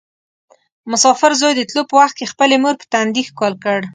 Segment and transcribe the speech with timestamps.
[0.91, 3.79] مسافر زوی د تلو په وخت کې خپلې مور په تندي ښکل کړ.